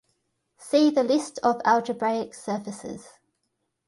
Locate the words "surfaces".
2.33-3.19